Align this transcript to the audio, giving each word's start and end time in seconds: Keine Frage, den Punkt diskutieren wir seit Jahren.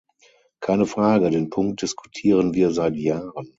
Keine 0.61 0.87
Frage, 0.87 1.29
den 1.29 1.51
Punkt 1.51 1.83
diskutieren 1.83 2.55
wir 2.55 2.71
seit 2.71 2.95
Jahren. 2.95 3.49